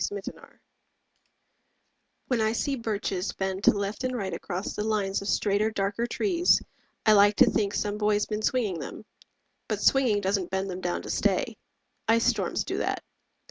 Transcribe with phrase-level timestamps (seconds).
[0.09, 0.33] BIRCHES
[2.25, 6.07] When I see birches bend to left and right Across the lines of straighter darker
[6.07, 6.59] trees,
[7.05, 9.05] I like to think some boy's been swinging them.
[9.67, 11.55] But swinging doesn't bend them down to stay.
[12.07, 13.03] Ice storms do that.